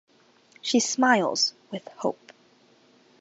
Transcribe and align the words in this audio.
She 0.61 0.79
smiles 0.79 1.53
with 1.69 1.87
hope. 1.89 2.31